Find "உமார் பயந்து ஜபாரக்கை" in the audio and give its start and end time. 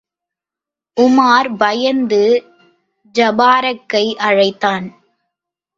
0.97-4.05